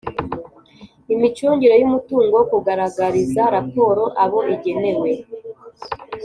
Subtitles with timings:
[1.13, 5.11] imicungire y'umutungo, kugaragariza raporo abo igenewe,